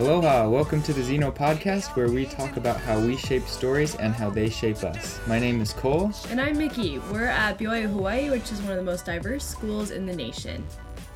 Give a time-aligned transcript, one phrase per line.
[0.00, 4.14] Aloha, welcome to the Zeno podcast where we talk about how we shape stories and
[4.14, 5.20] how they shape us.
[5.26, 6.10] My name is Cole.
[6.30, 6.98] And I'm Mickey.
[7.12, 10.64] We're at BYU Hawaii, which is one of the most diverse schools in the nation.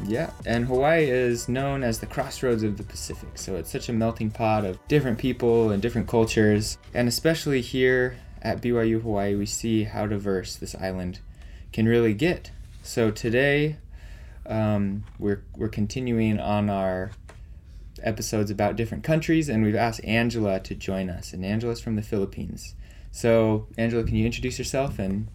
[0.04, 3.92] Yeah, and Hawaii is known as the crossroads of the Pacific, so it's such a
[3.94, 6.76] melting pot of different people and different cultures.
[6.92, 11.20] And especially here at BYU Hawaii, we see how diverse this island
[11.72, 12.50] can really get.
[12.82, 13.78] So today,
[14.44, 17.12] um, we're, we're continuing on our
[18.02, 21.32] episodes about different countries, and we've asked Angela to join us.
[21.32, 22.74] And Angela's from the Philippines.
[23.10, 25.28] So, Angela, can you introduce yourself and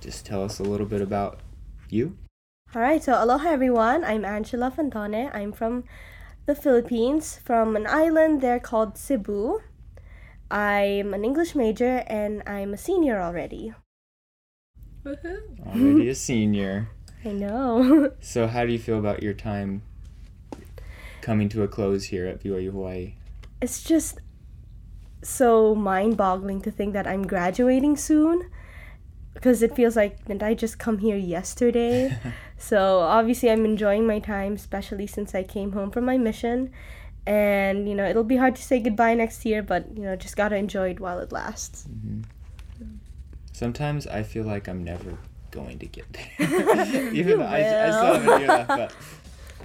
[0.00, 1.40] just tell us a little bit about
[1.90, 2.16] you?
[2.74, 4.04] All right, so aloha everyone.
[4.04, 5.34] I'm Angela Fantone.
[5.34, 5.84] I'm from
[6.46, 9.60] the Philippines, from an island there called Cebu.
[10.50, 13.74] I'm an English major and I'm a senior already.
[15.04, 15.66] Woohoo!
[15.66, 16.88] Already a senior.
[17.24, 18.12] I know.
[18.20, 19.82] So, how do you feel about your time
[21.26, 23.14] coming to a close here at BYU Hawaii?
[23.60, 24.20] it's just
[25.22, 28.48] so mind boggling to think that I'm graduating soon
[29.34, 32.16] because it feels like didn't I just come here yesterday?
[32.58, 36.70] so obviously I'm enjoying my time, especially since I came home from my mission.
[37.26, 40.36] And you know it'll be hard to say goodbye next year, but you know just
[40.36, 41.88] gotta enjoy it while it lasts.
[41.90, 42.22] Mm-hmm.
[43.52, 45.18] Sometimes I feel like I'm never
[45.50, 47.10] going to get there.
[47.12, 48.94] Even though I, I still have a year left, but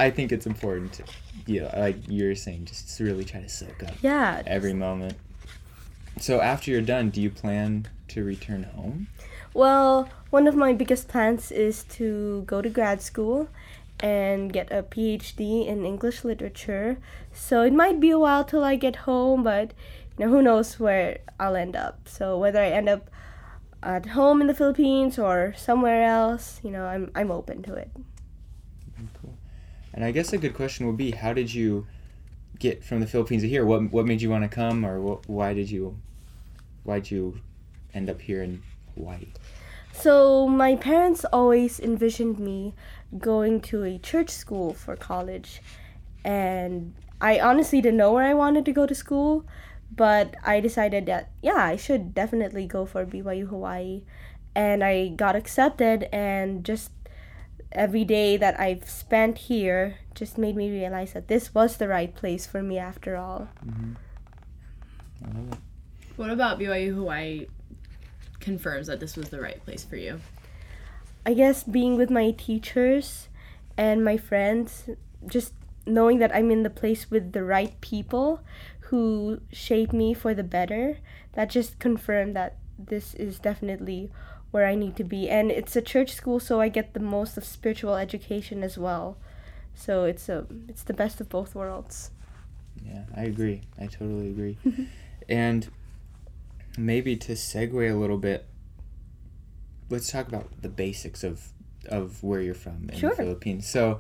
[0.02, 1.04] I think it's important to,
[1.46, 4.42] you know, like you're saying, just really try to soak up Yeah.
[4.48, 5.16] every moment.
[6.20, 9.08] So after you're done, do you plan to return home?
[9.54, 13.48] Well, one of my biggest plans is to go to grad school
[14.00, 16.98] and get a PhD in English literature.
[17.32, 19.74] So it might be a while till I get home, but
[20.18, 22.08] you know who knows where I'll end up.
[22.08, 23.10] So whether I end up
[23.84, 27.92] at home in the Philippines or somewhere else, you know, I'm I'm open to it.
[29.94, 31.86] And I guess a good question would be, how did you
[32.60, 33.66] get from the Philippines to here?
[33.66, 35.98] What what made you want to come, or why did you
[36.84, 37.40] why would you
[37.94, 38.62] end up here in
[38.96, 39.28] Hawaii?
[39.94, 42.74] So my parents always envisioned me
[43.18, 45.62] going to a church school for college,
[46.24, 49.46] and I honestly didn't know where I wanted to go to school,
[49.94, 54.04] but I decided that yeah, I should definitely go for BYU Hawaii,
[54.56, 56.92] and I got accepted, and just
[57.72, 62.14] every day that I've spent here just made me realize that this was the right
[62.14, 63.50] place for me after all.
[63.66, 63.94] Mm-hmm.
[65.24, 65.60] I love it.
[66.18, 67.48] What about BYU Hawaii
[68.40, 70.20] confirms that this was the right place for you?
[71.26, 73.30] I guess being with my teachers
[73.78, 74.90] and my friends,
[75.26, 75.54] just
[75.86, 78.42] knowing that I'm in the place with the right people
[78.92, 80.98] who shape me for the better,
[81.34, 84.12] that just confirmed that this is definitely
[84.52, 85.30] where I need to be.
[85.30, 89.18] And it's a church school, so I get the most of spiritual education as well.
[89.74, 92.12] So it's a it's the best of both worlds.
[92.86, 93.62] Yeah, I agree.
[93.80, 94.58] I totally agree.
[95.30, 95.68] and
[96.78, 98.46] maybe to segue a little bit,
[99.90, 101.50] let's talk about the basics of
[101.88, 103.10] of where you're from in Sure.
[103.12, 103.68] the Philippines.
[103.68, 104.00] So,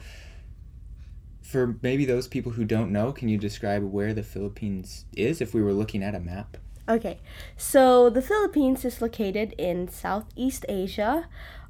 [1.41, 5.53] for maybe those people who don't know, can you describe where the Philippines is if
[5.53, 6.57] we were looking at a map?
[6.89, 7.19] Okay,
[7.57, 11.27] so the Philippines is located in Southeast Asia,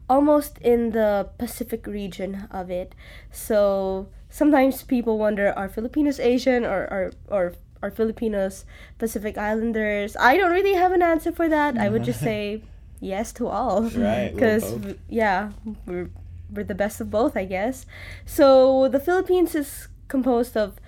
[0.10, 2.96] almost in the Pacific region of it.
[3.32, 8.66] So sometimes people wonder are Filipinos Asian or, or, or are Filipinos
[8.98, 10.16] Pacific Islanders?
[10.20, 11.78] I don't really have an answer for that.
[11.78, 12.62] I would just say
[13.00, 13.84] yes to all.
[13.84, 14.76] Right, Because,
[15.10, 15.52] yeah,
[15.86, 16.10] we're,
[16.52, 17.86] we're the best of both, I guess.
[18.26, 20.80] So the Philippines is composed of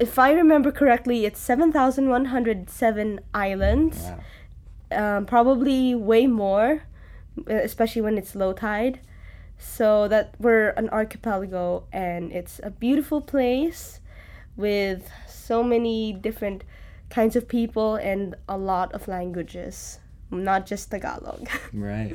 [0.00, 3.98] if I remember correctly, it's 7,107 islands.
[3.98, 4.20] Wow.
[4.92, 6.82] Um, probably way more,
[7.46, 9.00] especially when it's low tide.
[9.58, 14.00] So that we're an archipelago and it's a beautiful place
[14.56, 16.64] with so many different
[17.10, 19.98] kinds of people and a lot of languages,
[20.30, 21.46] not just Tagalog.
[21.74, 22.14] Right.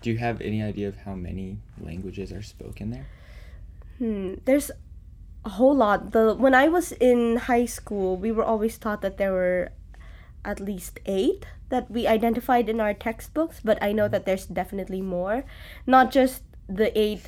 [0.00, 3.06] Do you have any idea of how many languages are spoken there?
[3.98, 4.70] Hmm, there's
[5.44, 6.12] a whole lot.
[6.12, 9.72] The when I was in high school, we were always taught that there were
[10.44, 15.00] at least eight that we identified in our textbooks, but I know that there's definitely
[15.00, 15.44] more.
[15.86, 17.22] Not just the eight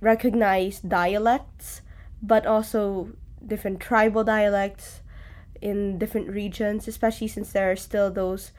[0.00, 1.82] recognized dialects,
[2.22, 3.10] but also
[3.44, 5.00] different tribal dialects
[5.60, 8.52] in different regions, especially since there are still those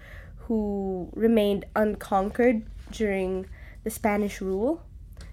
[0.47, 3.45] who remained unconquered during
[3.83, 4.83] the Spanish rule.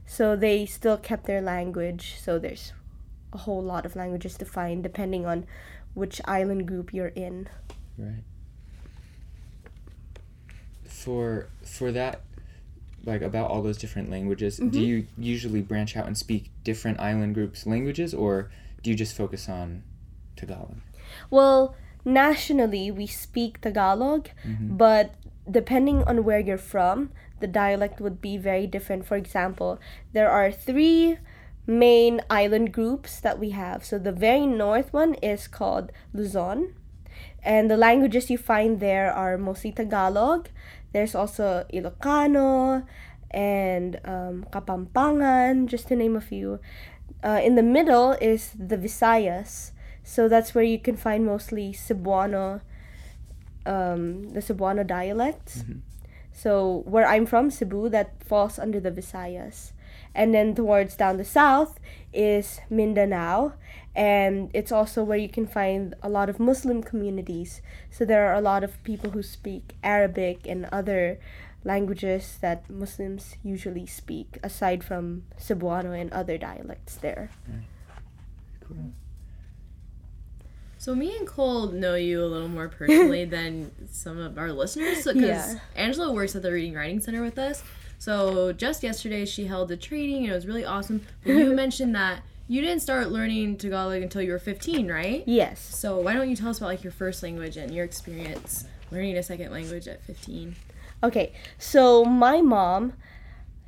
[0.07, 2.17] So they still kept their language.
[2.21, 2.73] So there's
[3.37, 5.39] a whole lot of languages to find depending on
[5.95, 7.49] which island group you're in.
[7.99, 8.25] Right.
[10.85, 12.21] For for that
[13.05, 17.35] like about all those different languages, do you usually branch out and speak different island
[17.35, 18.51] groups languages or
[18.83, 19.83] do you just focus on
[20.35, 20.77] Tagalog?
[21.31, 24.77] Well, nationally we speak Tagalog, Mhm.
[24.85, 25.15] but
[25.59, 26.99] depending on where you're from,
[27.39, 29.05] the dialect would be very different.
[29.07, 29.79] For example,
[30.13, 31.19] there are three
[31.67, 33.85] main island groups that we have.
[33.85, 36.75] So the very north one is called Luzon,
[37.43, 40.49] and the languages you find there are mostly Tagalog.
[40.93, 42.87] There's also Ilocano
[43.31, 46.61] and um, Kapampangan, just to name a few.
[47.25, 49.73] Uh, in the middle is the Visayas.
[50.05, 52.61] So that's where you can find mostly Cebuano,
[53.67, 55.63] um, the Cebuano dialects.
[55.63, 55.81] Mhm.
[56.33, 59.73] So where I'm from, Cebu, that falls under the Visayas.
[60.17, 61.79] And then towards down the south
[62.13, 63.53] is Mindanao,
[63.95, 67.61] and it's also where you can find a lot of Muslim communities.
[67.91, 71.21] So there are a lot of people who speak Arabic and other
[71.65, 77.29] languages that Muslims usually speak, aside from Cebuano and other dialects there.
[78.67, 78.93] Cool.
[80.79, 85.05] So me and Cole know you a little more personally than some of our listeners
[85.05, 85.59] because Yeah.
[85.75, 87.63] Angela works at the Reading Writing Center with us.
[87.99, 91.03] So just yesterday she held a training and it was really awesome.
[91.25, 95.25] But you mentioned that you didn't start learning Tagalog until you were 15, right?
[95.27, 95.61] Yes.
[95.61, 99.17] So why don't you tell us about like your first language and your experience learning
[99.17, 100.55] a second language at 15?
[101.03, 102.95] Okay, so my mom,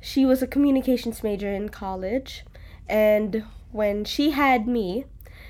[0.01, 2.43] she was a communications major in college,
[2.87, 5.05] and when she had me,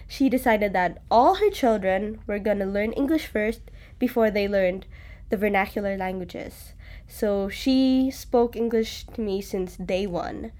[0.08, 3.62] she decided that all her children were gonna learn English first
[3.98, 4.88] before they learned
[5.30, 6.74] the vernacular languages.
[7.10, 10.52] So she spoke English to me since day one,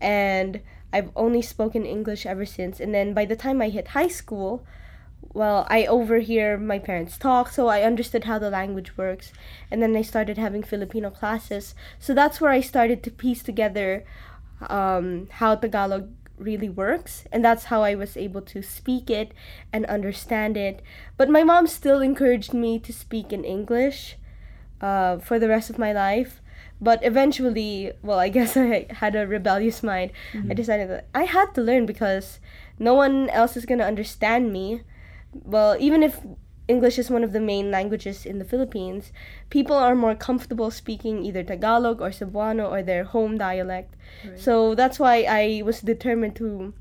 [0.00, 0.60] and
[0.92, 2.78] I've only spoken English ever since.
[2.80, 4.64] And then by the time I hit high school,
[5.32, 9.32] well, I overhear my parents talk, so I understood how the language works.
[9.70, 11.74] And then I started having Filipino classes.
[11.98, 14.04] So that's where I started to piece together
[14.68, 17.24] um, how Tagalog really works.
[17.32, 19.32] And that's how I was able to speak it
[19.72, 20.82] and understand it.
[21.16, 24.16] But my mom still encouraged me to speak in English
[24.80, 26.40] uh, for the rest of my life.
[26.80, 30.12] But eventually, well, I guess I had a rebellious mind.
[30.50, 32.38] I decided that I had to learn because
[32.78, 34.82] no one else is going to understand me
[35.44, 36.20] well, even if
[36.68, 39.12] English is one of the main languages in the Philippines,
[39.50, 43.94] people are more comfortable speaking either Tagalog or Cebuano or their home dialect.
[44.24, 44.38] Right.
[44.38, 46.74] So that's why I was determined to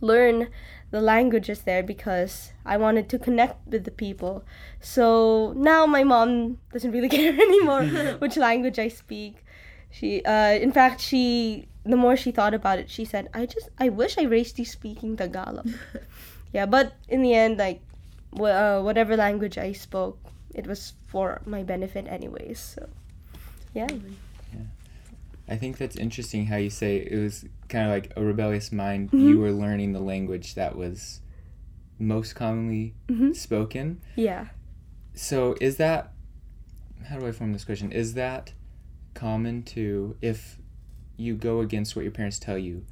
[0.00, 0.48] learn
[0.90, 4.44] the languages there because I wanted to connect with the people.
[4.80, 7.84] So now my mom doesn't really care anymore
[8.18, 9.44] which language I speak.
[9.90, 13.68] She, uh, in fact, she the more she thought about it, she said, "I just
[13.78, 15.68] I wish I raised you speaking Tagalog."
[16.52, 17.80] yeah, but in the end, like,
[18.36, 20.18] wh- uh, whatever language I spoke,
[20.54, 22.60] it was for my benefit anyways.
[22.60, 22.88] So,
[23.74, 23.88] yeah.
[25.50, 29.10] I think that's interesting how you say it was kind of like a rebellious mind.
[29.10, 29.20] Mhm.
[29.20, 31.20] You were learning the language that was
[31.98, 34.00] most commonly hmm spoken.
[34.14, 34.46] Yeah.
[35.14, 36.12] So is that
[37.08, 37.90] how do I form this question?
[37.90, 38.52] Is that
[39.14, 40.58] common to if
[41.16, 42.84] you go against what your parents tell you?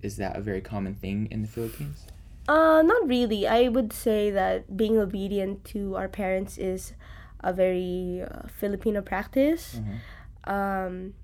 [0.00, 2.06] Is that a very common thing in the Philippines?
[2.46, 3.46] Uh, not really.
[3.46, 6.92] I would say that being obedient to our parents is
[7.40, 9.80] a very uh, Filipino practice.
[9.80, 10.50] Mhm.
[10.50, 11.14] Um,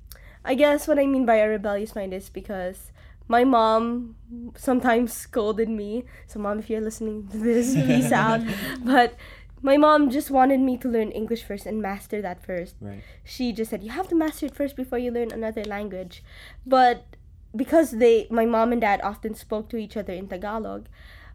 [0.44, 2.93] I guess what I mean by a rebellious mind is because
[3.29, 4.17] my mom
[4.56, 6.05] sometimes scolded me.
[6.27, 8.41] So, mom, if you're listening to this, peace out.
[8.81, 9.15] But
[9.63, 12.77] my mom just wanted me to learn English first and master that first.
[12.81, 13.03] Right.
[13.24, 16.22] She just said, You have to master it first before you learn another language.
[16.67, 17.17] But
[17.56, 20.89] because they, my mom and dad often spoke to each other in Tagalog,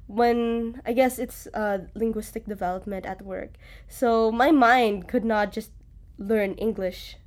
[0.06, 3.54] when I guess it's uh, linguistic development at work.
[3.88, 5.72] So my mind could not just
[6.20, 7.18] learn English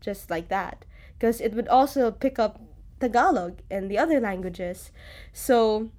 [0.00, 0.84] just like that
[1.18, 2.60] because it would also pick up
[3.00, 4.90] Tagalog and the other languages.
[5.32, 5.90] So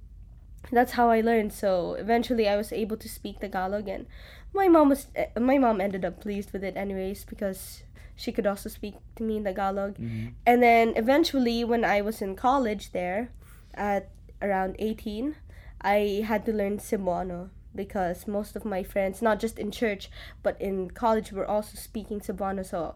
[0.71, 1.53] that's how I learned.
[1.53, 4.05] So eventually I was able to speak Tagalog and
[4.53, 7.83] my mom was eh, my mom ended up pleased with it anyways because
[8.15, 9.97] she could also speak to me in Tagalog.
[9.97, 10.33] Mhm.
[10.45, 13.29] And then eventually, when I was in college there,
[13.73, 14.09] at
[14.41, 15.35] around 18,
[15.81, 20.09] I had to learn Cebuano because most of my friends, not just in church,
[20.43, 22.65] but in college, were also speaking Cebuano.
[22.65, 22.95] So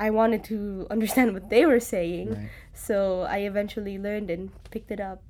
[0.00, 2.30] I wanted to understand what they were saying.
[2.30, 2.48] Right.
[2.72, 5.22] So I eventually learned and picked it up.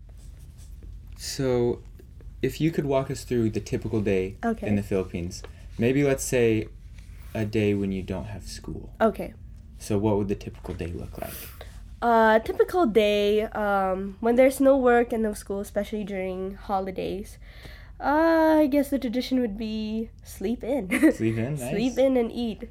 [1.18, 1.82] So,
[2.40, 4.66] if you could walk us through the typical day Okay.
[4.66, 5.42] in the Philippines,
[5.76, 6.68] maybe let's say
[7.34, 8.88] a day when you don't have school.
[9.02, 9.34] Okay.
[9.78, 11.34] So, what would the typical day look like?
[12.00, 17.36] Uh, typical day um, when there's no work and no school, especially during holidays.
[18.00, 20.88] Uh, I guess the tradition would be sleep in.
[21.12, 21.70] Sleep in, nice.
[21.70, 22.70] Sleep in and eat,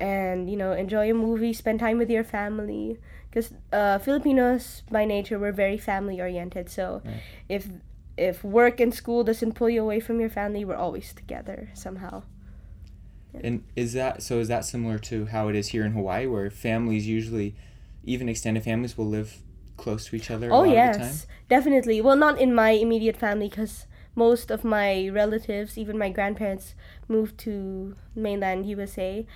[0.00, 2.98] and you know enjoy a movie, spend time with your family.
[3.30, 6.68] Because uh, Filipinos by nature we're very family oriented.
[6.68, 7.02] So
[7.48, 7.68] if
[8.16, 12.22] if work and school doesn't pull you away from your family, we're always together somehow.
[13.42, 14.40] And is that so?
[14.40, 17.54] Is that similar to how it is here in Hawaii, where families usually,
[18.02, 19.38] even extended families, will live
[19.76, 20.50] close to each other?
[20.50, 21.06] a Oh lot Of the time?
[21.06, 22.00] yes, definitely.
[22.00, 23.86] Well, not in my immediate family because
[24.20, 26.74] most of my relatives, even my grandparents,
[27.08, 27.52] moved to
[28.14, 29.26] mainland USA.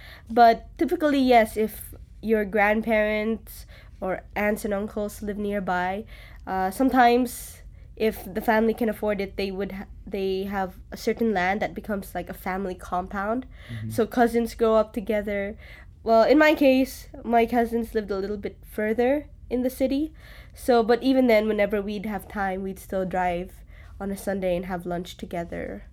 [0.41, 3.67] But typically, yes, if your grandparents
[4.01, 6.05] or aunts and uncles live nearby,
[6.47, 7.63] uh, sometimes
[7.97, 11.75] if the family can afford it, they would ha- they have a certain land that
[11.75, 13.47] becomes like a family compound.
[13.89, 15.57] So cousins grow up together.
[16.03, 20.13] Well, in my case, my cousins lived a little bit further in the city.
[20.55, 23.64] So, but even then, whenever we'd have time, we'd still drive
[24.01, 25.85] on a Sunday and have lunch together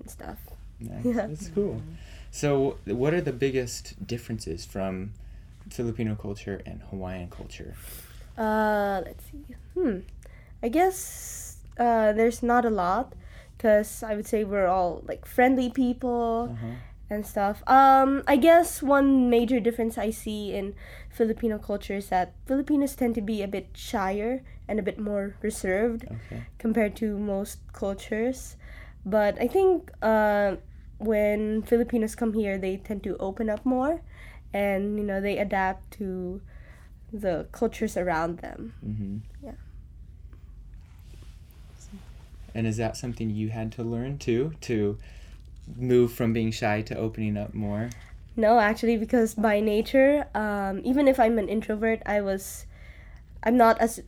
[0.00, 0.38] and stuff.
[0.80, 1.04] Nice.
[1.04, 1.26] Yeah.
[1.28, 1.82] That's cool.
[2.30, 5.12] So, what are the biggest differences from
[5.70, 7.74] Filipino culture and Hawaiian culture?
[8.36, 9.54] Uh, let's see.
[9.74, 9.98] Hmm.
[10.62, 13.12] I guess uh, there's not a lot
[13.56, 16.74] because I would say we're all like friendly people Uh-huh.
[17.10, 17.62] and stuff.
[17.68, 20.74] Um, I guess one major difference I see in
[21.10, 25.36] Filipino culture is that Filipinos tend to be a bit shyer and a bit more
[25.42, 26.42] reserved Okay.
[26.58, 28.56] compared to most cultures.
[29.04, 30.56] But I think uh,
[30.98, 34.00] when Filipinos come here, they tend to open up more,
[34.52, 36.40] and you know they adapt to
[37.12, 38.74] the cultures around them.
[38.84, 39.16] Mm-hmm.
[39.44, 39.52] Yeah.
[42.54, 44.96] And is that something you had to learn too to
[45.76, 47.90] move from being shy to opening up more?
[48.36, 52.66] No, actually, because by nature, um, even if I'm an introvert, I was,
[53.42, 54.02] I'm not as,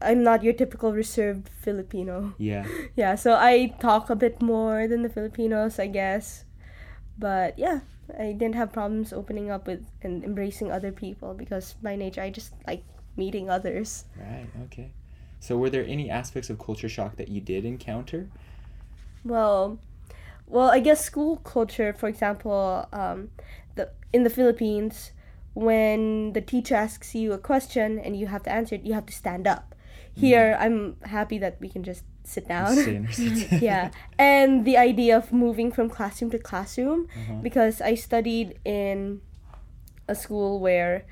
[0.00, 2.34] I'm not your typical reserved Filipino.
[2.38, 2.66] Yeah.
[2.96, 6.44] Yeah, so I talk a bit more than the Filipinos, I guess.
[7.18, 7.80] But yeah,
[8.18, 12.30] I didn't have problems opening up with and embracing other people because by nature I
[12.30, 12.82] just like
[13.16, 14.04] meeting others.
[14.16, 14.48] Right.
[14.66, 14.92] Okay.
[15.40, 18.28] So, were there any aspects of culture shock that you did encounter?
[19.24, 19.78] Well,
[20.46, 23.30] well, I guess school culture, for example, um,
[23.74, 25.12] the in the Philippines,
[25.54, 29.06] when the teacher asks you a question and you have to answer it, you have
[29.06, 29.69] to stand up.
[30.14, 32.74] Here, I'm happy that we can just sit down.
[32.74, 37.34] Sit in or sit- yeah, and the idea of moving from classroom to classroom, Uh-huh.
[37.42, 39.20] because I studied in
[40.08, 41.04] a school where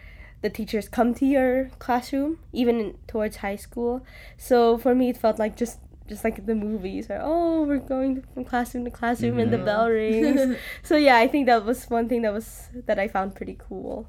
[0.42, 4.04] the teachers come to your classroom, even in, towards high school.
[4.36, 5.78] So for me, it felt like just
[6.08, 9.64] just like the movies, where oh, we're going from classroom to classroom, and the Mhm.
[9.64, 10.56] bell rings.
[10.82, 14.08] so yeah, I think that was one thing that was that I found pretty cool.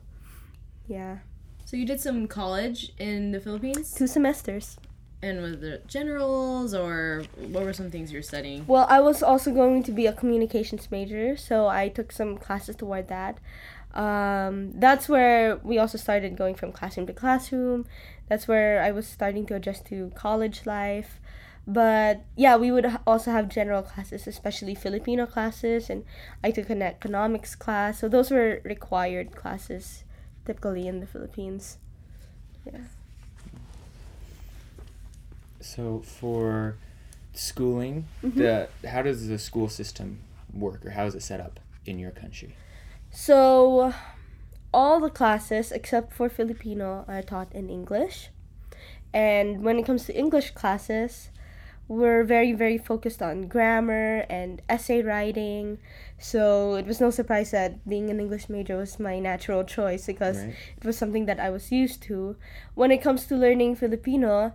[0.88, 1.18] Yeah,
[1.70, 4.78] So you did some college in the Philippines, two semesters.
[5.22, 8.66] and was it generals or what were some things you were studying?
[8.66, 12.76] Well, I was also going to be a communications major, so I took some classes
[12.76, 13.38] toward that.
[13.94, 17.86] Um, that's where we also started going from classroom to classroom.
[18.30, 21.20] That's where I was starting to adjust to college life.
[21.68, 26.04] But yeah, we would also have general classes, especially Filipino classes, and
[26.44, 28.00] I took an economics class.
[28.00, 30.04] So those were required classes
[30.50, 31.78] typically in the Philippines.
[32.66, 32.82] Yeah.
[35.62, 36.76] So, for
[37.34, 38.40] schooling, Mm-hmm.
[38.40, 38.54] the
[38.94, 40.08] how does the school system
[40.66, 42.52] work, or how is it set up in your country?
[43.12, 43.94] So,
[44.74, 48.30] all the classes except for Filipino are taught in English.
[49.14, 51.30] And when it comes to English classes,
[51.90, 55.80] we're very, very focused on grammar and essay writing.
[56.20, 60.38] So, it was no surprise that being an English major was my natural choice because
[60.38, 60.54] Right.
[60.78, 62.38] it was something that I was used to.
[62.76, 64.54] When it comes to learning Filipino,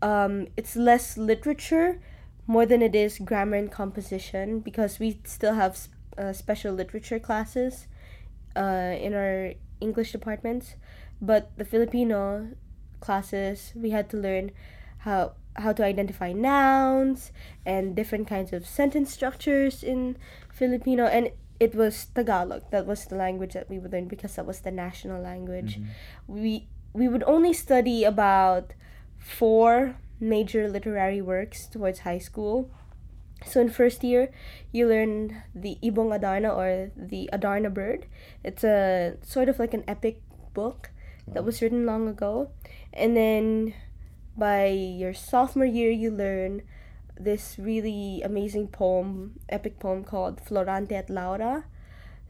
[0.00, 2.00] um, it's less literature
[2.46, 5.78] more than it is grammar and composition because we still have
[6.18, 7.86] uh, special literature classes
[8.56, 10.74] uh, in our English departments.
[11.20, 12.48] But the Filipino
[13.00, 14.50] classes, we had to learn
[14.98, 17.32] how how to identify nouns
[17.66, 20.16] and different kinds of sentence structures in
[20.50, 21.30] Filipino and
[21.60, 22.62] it was Tagalog.
[22.70, 25.78] That was the language that we would learn because that was the national language.
[25.78, 26.42] Mm-hmm.
[26.42, 28.74] We we would only study about
[29.18, 32.68] four major literary works towards high school.
[33.46, 34.30] So in first year,
[34.72, 38.06] you learn the Ibong Adarna or the Adarna Bird.
[38.44, 40.20] It's a sort of like an epic
[40.54, 40.90] book
[41.26, 42.50] that was written long ago.
[42.92, 43.74] And then
[44.36, 46.62] by your sophomore year, you learn
[47.18, 51.64] this really amazing poem, epic poem called Florante at Laura.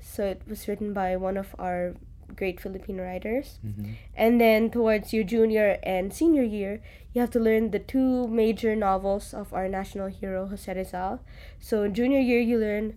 [0.01, 1.95] So it was written by one of our
[2.35, 3.59] great Filipino writers.
[3.65, 3.93] Mm-hmm.
[4.17, 6.83] And then towards your junior and senior year,
[7.13, 11.21] you have to learn the two major novels of our national hero, Jose Rizal.
[11.61, 12.95] So in junior year, you learn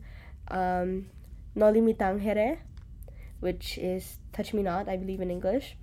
[0.50, 1.08] um,
[1.54, 2.60] Noli Me Tangere,
[3.40, 5.78] which is Touch Me Not, I believe in English.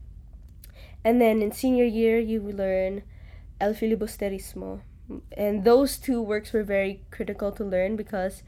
[1.05, 3.03] And then in senior year, you learn
[3.63, 4.81] El Filibusterismo,
[5.37, 8.43] and those two works were very critical to learn because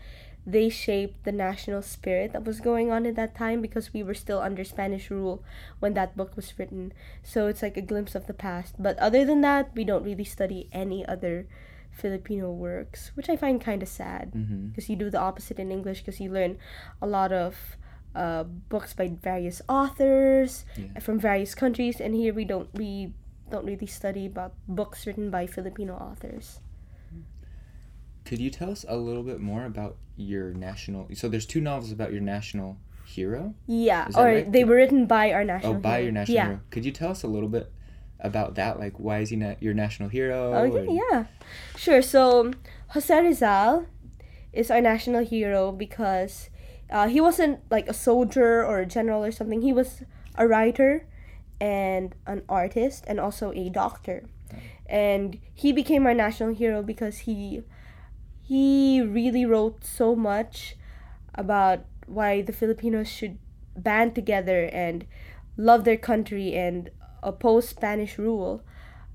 [0.47, 4.13] they shaped the national spirit that was going on at that time because we were
[4.25, 5.43] still under Spanish rule
[5.81, 6.93] when that book was written.
[7.23, 8.75] So it's like a glimpse of the past.
[8.79, 11.47] But other than that, we don't really study any other
[11.91, 14.69] Filipino works, which I find kind of sad Mm-hmm.
[14.69, 16.59] because you do the opposite in English because you learn
[17.01, 17.57] a lot of
[18.15, 20.99] uh, books by various authors Yeah.
[21.01, 23.15] from various countries, and here we don't we
[23.55, 26.59] don't really study about books written by Filipino authors.
[28.25, 31.07] Could you tell us a little bit more about your national?
[31.15, 33.55] So there's two novels about your national hero.
[33.67, 34.51] Yeah, or right?
[34.51, 35.75] they were written by our national.
[35.75, 36.03] Oh, by hero.
[36.05, 36.47] your national yeah.
[36.47, 36.61] hero.
[36.71, 37.71] Could you tell us a little bit
[38.19, 38.81] about that?
[38.81, 40.53] Like, why is he na- your national hero?
[40.53, 41.25] Oh yeah, and- yeah,
[41.77, 42.03] sure.
[42.03, 42.51] So
[42.89, 43.87] Jose Rizal
[44.53, 46.51] is our national hero because
[46.91, 49.63] uh, he wasn't like a soldier or a general or something.
[49.63, 50.03] He was
[50.35, 51.07] a writer
[51.61, 54.25] and an artist and also a doctor,
[54.87, 57.63] and he became our national hero because he
[58.43, 60.77] he really wrote so much
[61.35, 63.39] about why the Filipinos should
[63.77, 65.07] band together and
[65.57, 66.91] love their country and
[67.23, 68.63] oppose Spanish rule.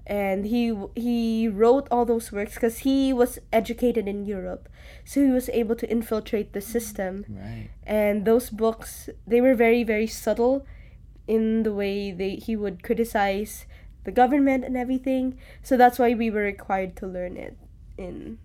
[0.08, 4.68] And he he wrote all those works because he was educated in Europe,
[5.06, 7.26] so he was able to infiltrate the system.
[7.30, 7.70] Right.
[7.84, 10.66] And those books they were very very subtle
[11.30, 13.66] in the way they he would criticize
[14.04, 15.38] the government and everything.
[15.62, 17.56] So that's why we were required to learn it
[17.98, 18.40] in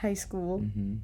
[0.00, 0.60] high school.
[0.64, 0.94] Mm-hmm.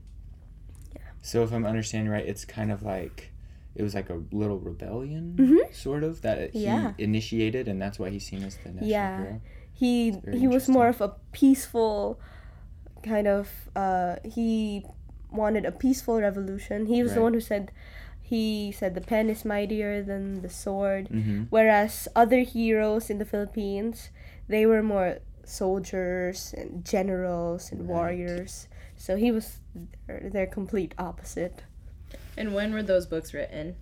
[0.96, 1.02] Yeah.
[1.22, 3.30] So if I'm understanding right, it's kind of like
[3.74, 5.74] it was like a little rebellion, Mhm.
[5.74, 6.92] sort of that he Yeah.
[6.98, 9.18] initiated, and that's why he's seen as the national Yeah.
[9.18, 9.40] hero.
[9.72, 9.94] he
[10.40, 12.20] he was more of a peaceful
[13.02, 14.84] kind of uh he
[15.32, 17.72] wanted a peaceful revolution he was the one who said
[18.30, 21.44] he said the pen is mightier than the sword Mm-hmm.
[21.50, 24.10] whereas other heroes in the philippines
[24.48, 27.88] they were more soldiers and generals and Right.
[27.94, 29.58] warriors so he was
[30.06, 31.56] their, their complete opposite
[32.38, 33.74] And when were those books written?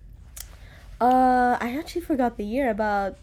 [0.99, 3.15] uh i actually forgot the year about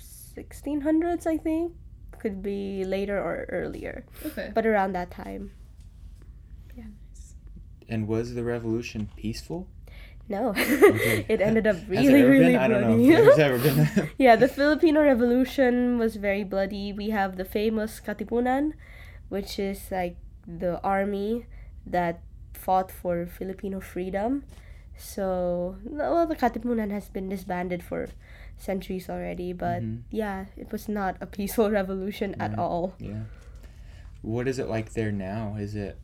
[0.00, 1.72] 1600s i think
[2.18, 4.50] could be later or earlier Okay.
[4.54, 5.52] but around that time.
[7.88, 9.66] And was the revolution peaceful?
[10.28, 11.24] No, Okay.
[11.28, 12.56] it ended up really, really been?
[12.56, 12.96] I don't know.
[12.96, 13.12] bloody.
[13.32, 13.58] if ever
[14.04, 14.10] been.
[14.18, 16.92] yeah, the Filipino Revolution was very bloody.
[16.92, 18.72] We have the famous Katipunan,
[19.30, 21.46] which is like the army
[21.86, 22.20] that
[22.52, 24.44] fought for Filipino freedom.
[24.98, 28.08] So, well, the Katipunan has been disbanded for
[28.58, 30.02] centuries already, but Mhm.
[30.10, 32.94] yeah, it was not a peaceful revolution at all.
[32.98, 33.24] yeah.
[34.20, 35.56] What is it like there now?
[35.58, 35.96] Is it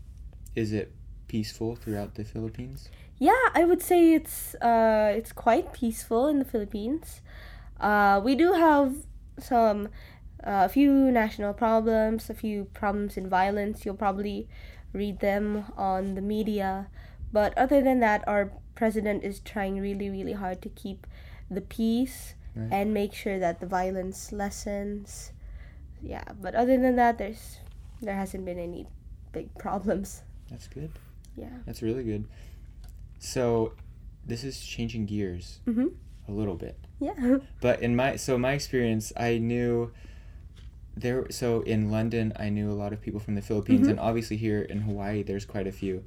[0.55, 0.95] is it
[1.29, 2.89] peaceful throughout the Philippines?
[3.19, 7.21] Yeah, I would say it's uh it's quite peaceful in the Philippines.
[7.81, 8.95] Uh, we do have
[9.39, 9.89] some
[10.47, 13.85] uh, a few national problems, a few problems in violence.
[13.85, 14.49] You'll probably
[14.93, 16.89] read them on the media,
[17.33, 21.07] but other than that, our president is trying really, really hard to keep
[21.51, 22.69] the peace Right.
[22.71, 25.33] and make sure that the violence lessens.
[26.01, 27.59] Yeah, but other than that, there's
[28.01, 28.87] there hasn't been any
[29.33, 30.23] big problems.
[30.51, 30.93] That's good.
[31.37, 31.49] Yeah.
[31.67, 32.25] That's really good.
[33.19, 33.73] So,
[34.27, 35.93] this is changing gears Mhm.
[36.29, 36.79] a little bit.
[37.01, 37.39] Yeah.
[37.61, 39.91] But in my so my experience, I knew
[40.97, 41.27] there.
[41.31, 43.91] So in London, I knew a lot of people from the Philippines, Mhm.
[43.93, 46.05] and obviously here in Hawaii, there's quite a few.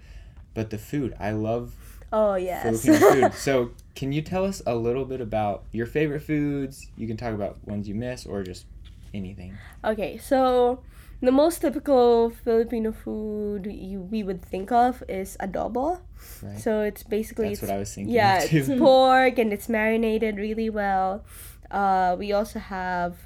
[0.54, 1.74] But the food, I love
[2.12, 2.64] Oh yes.
[2.84, 3.34] Filipino food.
[3.48, 6.88] So can you tell us a little bit about your favorite foods?
[6.98, 8.66] You can talk about ones you miss or just
[9.14, 9.54] anything.
[9.84, 10.80] Okay, so
[11.22, 16.00] the most typical Filipino food you, we would think of is adobo.
[16.44, 16.60] Right.
[16.60, 18.14] So it's basically That's it's, what I was thinking.
[18.14, 18.58] yeah, too.
[18.58, 21.26] it's pork and it's marinated really well.
[21.72, 23.18] Uh, we also have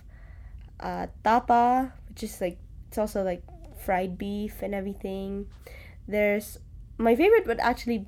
[0.79, 3.43] uh, tapa, which is like it's also like
[3.83, 5.47] fried beef and everything.
[6.07, 6.59] There's
[6.97, 8.05] my favorite would actually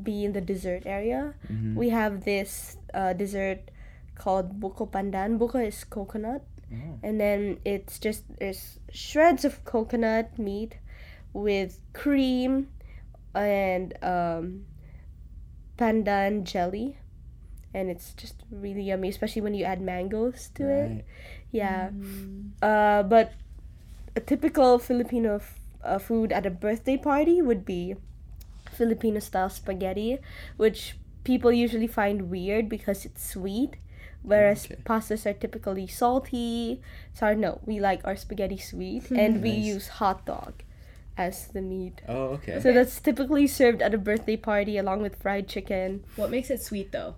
[0.00, 1.34] be in the dessert area.
[1.50, 1.74] Mhm.
[1.76, 3.70] We have this uh, dessert
[4.16, 5.38] called buko pandan.
[5.38, 10.78] Buko is coconut Oh, and then it's just there's shreds of coconut meat
[11.32, 12.68] with cream
[13.34, 14.64] and um,
[15.76, 16.96] pandan jelly.
[17.74, 21.04] And it's just really yummy especially when you add mangoes to it.
[21.50, 21.90] Yeah.
[21.90, 22.50] Mm.
[22.62, 23.32] uh, but
[24.16, 27.96] a typical filipino f- uh, food at a birthday party would be
[28.72, 30.18] filipino style spaghetti
[30.56, 33.76] which people usually find weird because it's sweet
[34.24, 34.80] whereas Okay.
[34.84, 36.80] pastas are typically salty
[37.12, 39.16] sorry no we like our spaghetti sweet hmm.
[39.20, 39.66] and we Nice.
[39.74, 40.64] use hot dog
[41.16, 42.58] as the meat Oh, okay.
[42.60, 46.62] so that's typically served at a birthday party along with fried chicken What makes it
[46.62, 47.14] sweet though?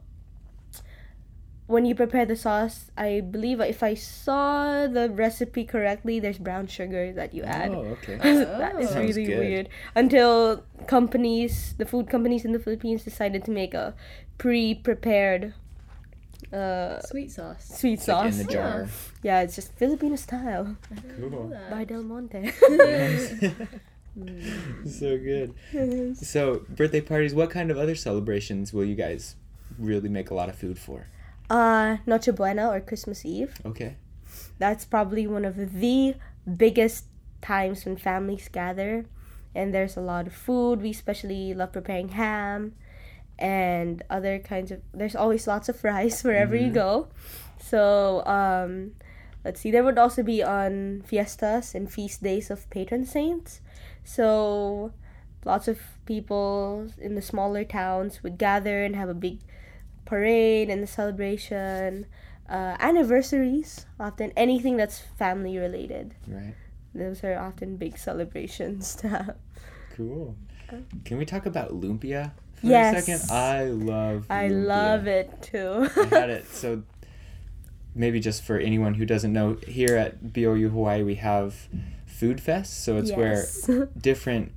[1.66, 6.68] when you prepare the sauce, I believe if I saw the recipe correctly, there's brown
[6.68, 7.72] sugar that you add.
[7.74, 8.14] Oh, okay.
[8.22, 8.78] that oh.
[8.78, 8.92] is Oh.
[8.94, 9.38] Sounds really good.
[9.40, 9.68] weird.
[9.96, 13.94] Until companies, the food companies in the Philippines decided to make a
[14.38, 15.54] pre-prepared
[16.52, 17.78] uh, Sweet sauce.
[17.78, 18.40] sweet It's like sauce.
[18.40, 18.88] in the jar.
[19.22, 20.76] Yeah, it's just Filipino style
[21.18, 21.56] Cool.
[21.70, 22.50] by Del Monte.
[24.88, 25.54] so good.
[26.16, 29.36] So, birthday parties, what kind of other celebrations will you guys
[29.78, 31.06] really make a lot of food for?
[31.50, 33.54] uh, Noche Buena or Christmas Eve.
[33.64, 33.96] Okay.
[34.58, 36.14] That's probably one of the
[36.56, 37.04] biggest
[37.42, 39.04] times when families gather,
[39.54, 40.82] and there's a lot of food.
[40.82, 42.74] We especially love preparing ham
[43.38, 44.80] and other kinds of.
[44.92, 46.74] There's always lots of fries wherever you Mhm.
[46.74, 47.08] go.
[47.58, 48.92] So um,
[49.44, 49.70] let's see.
[49.70, 53.60] There would also be on fiestas and feast days of patron saints.
[54.04, 54.92] So
[55.44, 59.40] lots of people in the smaller towns would gather and have a big
[60.04, 62.06] parade and a celebration.
[62.48, 66.14] Uh, anniversaries, often anything that's family related.
[66.28, 66.54] Right.
[66.94, 69.36] Those are often big celebrations to have.
[69.96, 70.36] Cool.
[70.70, 72.96] Uh, Can we talk about lumpia for Yes.
[72.96, 73.30] a second?
[73.30, 74.66] I love I lumpia.
[74.66, 75.88] love it too.
[75.96, 76.46] I had it.
[76.48, 76.82] So
[77.94, 81.68] maybe just for anyone who doesn't know, here at BYU Hawaii we have
[82.06, 82.84] food fest.
[82.84, 83.68] So it's yes.
[83.68, 84.52] where different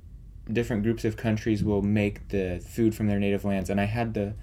[0.50, 3.70] different groups of countries will make the food from their native lands.
[3.70, 4.34] And I had the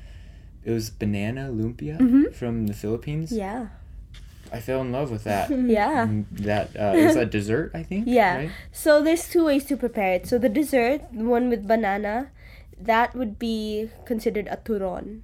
[0.64, 2.34] it was banana lumpia Mhm.
[2.34, 3.32] from the Philippines.
[3.32, 3.68] yeah.
[4.50, 5.50] I fell in love with that.
[5.80, 6.04] Yeah.
[6.04, 8.06] And that uh, is a dessert, I think.
[8.08, 8.36] Yeah.
[8.38, 8.52] Right?
[8.72, 10.26] So there's two ways to prepare it.
[10.26, 12.32] So the dessert, the one with banana,
[12.80, 15.22] that would be considered a turon.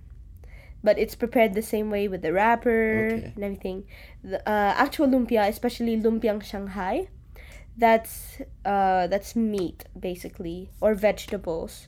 [0.83, 3.31] But it's prepared the same way with the wrapper Okay.
[3.35, 3.85] and everything.
[4.23, 7.07] The uh, actual lumpia, especially lumpiang Shanghai,
[7.77, 11.87] that's uh, that's meat basically or vegetables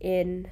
[0.00, 0.48] in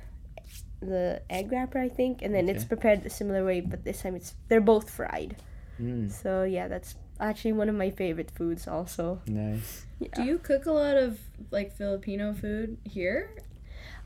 [0.80, 4.14] the egg wrapper, I think, and then it's prepared a similar way, but this time
[4.14, 5.37] it's they're both fried.
[5.80, 9.22] Mm, So yeah, that's actually one of my favorite foods also.
[9.26, 9.87] nice.
[10.14, 11.18] Do you cook a lot of
[11.50, 13.30] like Filipino food here?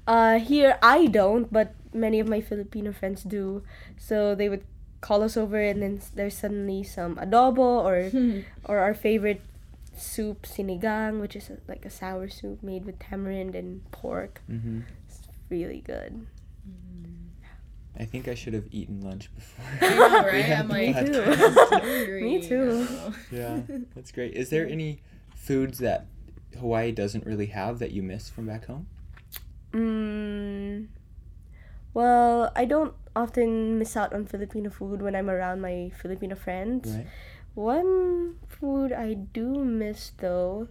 [0.06, 3.62] Uh, here I don't, but many of my Filipino friends do.
[3.98, 4.64] So they would
[5.00, 8.10] call us over, and then there's suddenly some adobo or
[8.64, 9.40] or our favorite
[9.96, 14.40] soup sinigang, which is a, like a sour soup made with tamarind and pork.
[14.46, 16.26] hmm It's really good.
[17.98, 19.64] I think I should have eaten lunch before.
[19.82, 20.50] I know, we right?
[20.50, 22.20] I'm like, Me too.
[22.24, 22.86] Me too.
[23.30, 23.60] Yeah,
[23.94, 24.32] that's great.
[24.34, 25.00] Is there any
[25.34, 26.06] foods that
[26.58, 28.86] Hawaii doesn't really have that you miss from back home?
[29.72, 30.86] Mm,
[31.94, 36.88] well, I don't often miss out on Filipino food when I'm around my Filipino friends.
[36.96, 37.06] Right.
[37.54, 40.68] One food I do miss though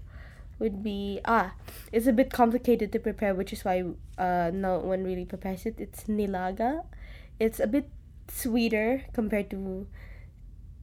[0.57, 1.53] would be ah,
[1.91, 3.83] it's a bit complicated to prepare, which is why
[4.17, 5.75] uh no one really prepares it.
[5.79, 6.85] It's nilaga.
[7.39, 7.89] It's a bit
[8.29, 9.85] sweeter compared to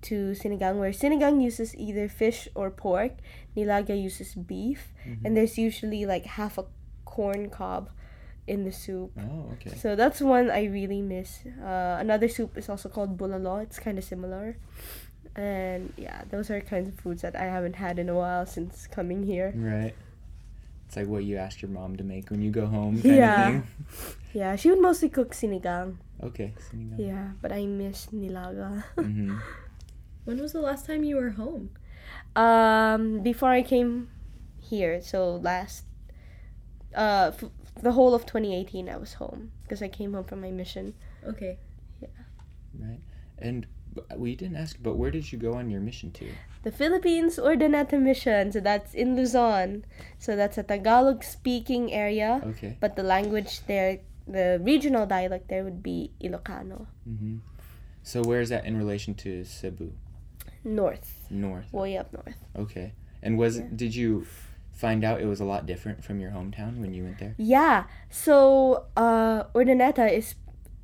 [0.02, 3.18] to sinigang, where sinigang uses either fish or pork.
[3.56, 5.24] Nilaga uses beef, Mhm.
[5.26, 6.66] and there's usually like half a
[7.04, 7.90] corn cob
[8.48, 9.12] in the soup.
[9.20, 9.76] Oh, okay.
[9.76, 11.44] So that's one I really miss.
[11.60, 13.62] Uh, another soup is also called bulalo.
[13.62, 14.56] It's kind of similar.
[15.36, 18.88] And yeah, those are kinds of foods that I haven't had in a while since
[18.88, 19.52] coming here.
[19.54, 19.94] Right.
[20.88, 23.48] It's like what you ask your mom to make when you go home, kind Yeah.
[23.48, 23.62] of thing.
[24.32, 25.96] Yeah, she would mostly cook sinigang.
[26.24, 26.54] Okay.
[26.72, 26.98] sinigang.
[26.98, 28.82] Yeah, but I miss nilaga.
[28.96, 29.38] Mhm.
[30.24, 31.70] When was the last time you were home?
[32.36, 34.08] um, before I came
[34.60, 35.84] here, so last,
[36.94, 37.50] uh, f-
[37.82, 40.94] the whole of 2018, I was home because I came home from my mission.
[41.26, 41.58] Okay.
[42.00, 42.08] Yeah.
[42.78, 43.00] Right.
[43.38, 43.66] And
[44.16, 46.26] we didn't ask, but where did you go on your mission to?
[46.64, 48.52] the Philippines Urdaneta Mission.
[48.52, 49.84] So that's in Luzon.
[50.18, 52.76] So that's a Tagalog speaking area, Okay.
[52.80, 56.86] but the language there, the regional dialect there would be Ilocano.
[57.04, 57.38] hmm
[58.02, 59.92] So where is that in relation to Cebu?
[60.64, 61.72] North, North.
[61.72, 62.36] way up north.
[62.56, 62.92] Okay.
[63.22, 63.66] And was Yeah.
[63.74, 64.26] did you
[64.78, 67.34] find out it was a lot different from your hometown when you went there?
[67.36, 67.84] Yeah.
[68.10, 70.34] So uh, Urdaneta is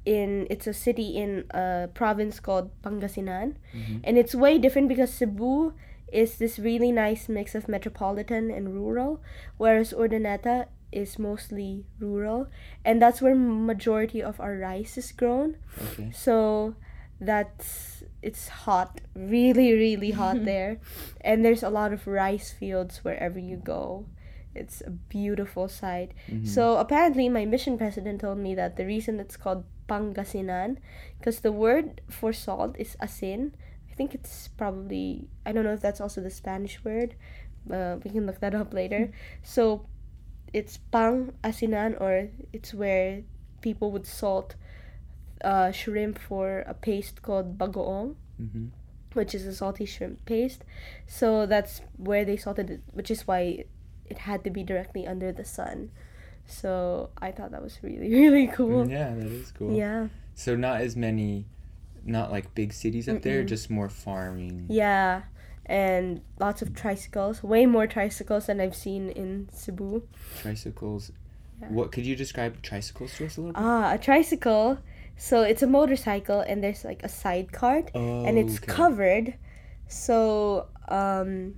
[0.04, 4.00] in it's a city in a province called Pangasinan, Mhm.
[4.04, 5.72] and it's way different because Cebu
[6.12, 9.22] is this really nice mix of metropolitan and rural,
[9.56, 12.46] whereas Urdaneta is mostly rural,
[12.84, 15.56] and that's where majority of our rice is grown.
[15.90, 16.10] Okay.
[16.12, 16.74] So
[17.20, 20.80] that's it's hot, really, really hot there,
[21.20, 24.06] and there's a lot of rice fields wherever you go.
[24.54, 26.14] It's a beautiful sight.
[26.30, 26.46] Mhm.
[26.48, 30.78] So apparently, my mission president told me that the reason it's called Pangasinan,
[31.18, 33.52] because the word for salt is asin.
[33.90, 37.14] I think it's probably I don't know if that's also the Spanish word.
[37.70, 39.10] Uh, we can look that up later.
[39.42, 39.86] So
[40.54, 43.22] it's pang asinan, or it's where
[43.60, 44.54] people would salt
[45.44, 48.66] uh, shrimp for a paste called bagoong, hmm
[49.14, 50.64] which is a salty shrimp paste.
[51.06, 53.64] So that's where they salted it, which is why
[54.06, 55.92] it had to be directly under the sun.
[56.46, 58.88] So I thought that was really really cool.
[58.88, 59.76] Yeah, that is cool.
[59.76, 60.08] Yeah.
[60.34, 61.46] So not as many,
[62.04, 63.48] not like big cities up there, Mm-mm.
[63.48, 64.66] just more farming.
[64.68, 65.22] Yeah.
[65.66, 70.02] And lots of tricycles, way more tricycles than I've seen in Cebu.
[70.42, 71.12] Tricycles.
[71.60, 71.68] Yeah.
[71.68, 73.62] What could you describe tricycles to us a little bit?
[73.62, 74.80] Ah, a tricycle.
[75.16, 78.66] So it's a motorcycle, and there's like a side cart, oh, and it's okay.
[78.66, 79.34] covered.
[79.88, 81.54] So um,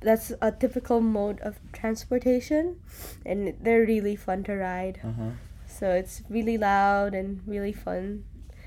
[0.00, 2.80] that's a typical mode of transportation,
[3.24, 5.00] and they're really fun to ride.
[5.02, 5.30] Uh-huh.
[5.66, 8.24] So it's really loud and really fun.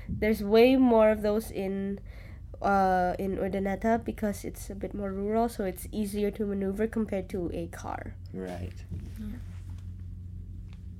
[0.08, 2.00] There's way more of those in
[2.60, 7.28] uh, in Urdaneta because it's a bit more rural, so it's easier to maneuver compared
[7.30, 8.14] to a car.
[8.34, 8.74] Right.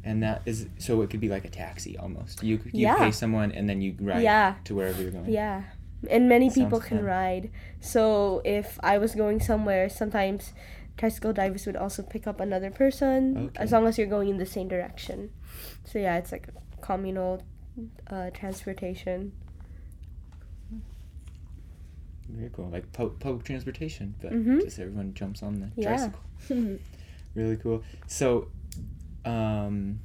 [0.04, 2.42] And that is so it could be like a taxi almost.
[2.42, 2.96] You you Yeah.
[2.96, 4.54] pay someone and then you ride Yeah.
[4.64, 5.28] to wherever you're going.
[5.28, 5.62] Yeah.
[6.10, 7.06] And many people can fun.
[7.06, 7.50] ride.
[7.80, 10.54] So if I was going somewhere, sometimes
[10.96, 13.62] tricycle drivers would also pick up another person Okay.
[13.62, 15.30] as long as you're going in the same direction.
[15.84, 17.42] So yeah, it's like a communal
[18.08, 19.32] uh, transportation.
[22.28, 22.68] Very cool.
[22.70, 24.60] Like pu- public transportation, but Mhm.
[24.62, 25.88] just everyone jumps on the Yeah.
[25.88, 26.20] tricycle.
[27.34, 27.82] Really cool.
[28.08, 28.48] So,
[29.24, 30.00] um,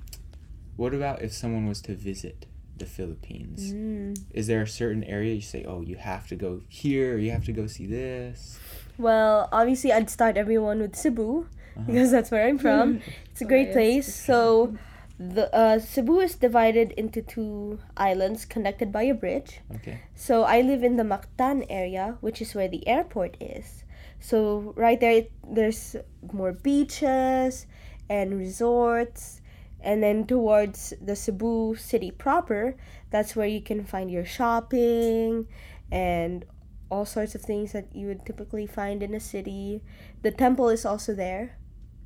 [0.75, 2.45] what about if someone was to visit
[2.77, 3.71] the Philippines?
[3.73, 4.17] Mm.
[4.33, 7.31] Is there a certain area you say, oh, you have to go here, or you
[7.31, 8.59] have to go see this?
[8.97, 11.83] Well, obviously, I'd start everyone with Cebu Uh-huh.
[11.87, 13.01] because that's where I'm from.
[13.31, 13.75] It's a great Biased.
[13.75, 14.15] place.
[14.15, 14.75] So,
[15.19, 19.59] the uh, Cebu is divided into two islands connected by a bridge.
[19.75, 19.99] Okay.
[20.13, 23.83] So I live in the Mactan area, which is where the airport is.
[24.19, 25.95] So right there, it, there's
[26.33, 27.65] more beaches
[28.09, 29.41] and resorts,
[29.79, 32.75] and then towards the Cebu city proper,
[33.11, 35.47] that's where you can find your shopping
[35.91, 36.45] and
[36.89, 39.81] all sorts of things that you would typically find in a city.
[40.21, 41.57] The temple is also there,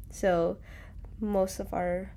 [0.10, 0.58] so
[1.20, 2.14] most of our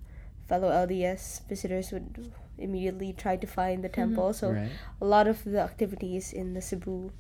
[0.49, 4.33] fellow LDS visitors would immediately try to find the temple.
[4.33, 4.71] So right.
[5.01, 7.12] a lot of the activities in the Cebu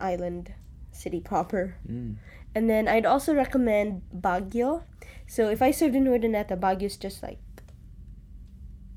[0.00, 0.52] island
[0.92, 1.76] city proper.
[1.88, 2.16] Mm.
[2.54, 4.82] And then I'd also recommend Baguio.
[5.26, 7.38] So if I served in Urdaneta, Baguio is just like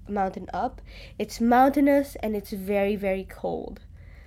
[0.07, 0.81] mountain up.
[1.19, 3.81] It's mountainous and it's very very cold.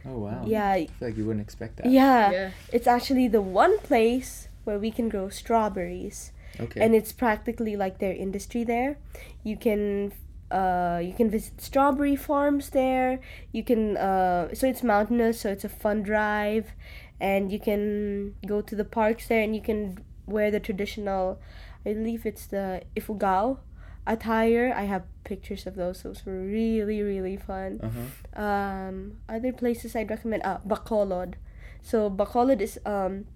[0.08, 0.44] Oh wow.
[0.46, 1.86] Yeah, I feel like you wouldn't expect that.
[1.90, 2.30] yeah.
[2.30, 2.50] yeah.
[2.72, 6.32] It's actually the one place where we can grow strawberries.
[6.58, 6.80] Okay.
[6.80, 8.96] and it's practically like their industry there.
[9.44, 10.12] You can
[10.50, 13.20] uh, you can visit strawberry farms there.
[13.52, 16.72] You can uh, so it's mountainous, so it's a fun drive,
[17.20, 21.38] and you can go to the parks there, and you can wear the traditional,
[21.84, 23.58] I believe it's the ifugao
[24.06, 24.72] attire.
[24.76, 26.00] I have pictures of those.
[26.00, 27.80] so it's really really fun.
[27.82, 28.40] uh-huh.
[28.40, 31.34] Um, other places I'd recommend ah Bacolod.
[31.82, 33.26] So Bacolod is um,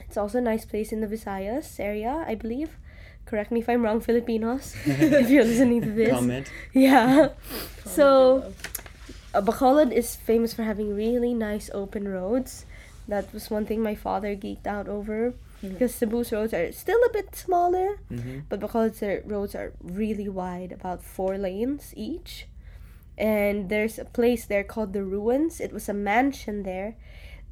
[0.00, 2.78] it's also a nice place in the Visayas area, I believe.
[3.26, 6.10] Correct me if I'm wrong, Filipinos, if you're listening to this.
[6.10, 6.46] Comment.
[6.74, 7.30] Yeah.
[7.86, 8.52] So
[9.32, 12.66] uh, Bacolod is famous for having really nice open roads.
[13.08, 17.12] That was one thing my father geeked out over because Cebu's roads are still a
[17.12, 18.40] bit smaller, Mm-hmm.
[18.48, 22.46] but because uh, roads are really wide, about four lanes each.
[23.16, 25.60] And there's a place there called the Ruins.
[25.60, 26.96] It was a mansion there